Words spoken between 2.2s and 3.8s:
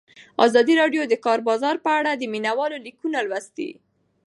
مینه والو لیکونه لوستي.